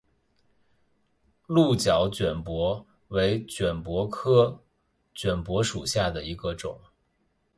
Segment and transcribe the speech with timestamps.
[1.45, 4.63] 鹿角卷柏为卷柏科
[5.13, 6.81] 卷柏属下的一个种。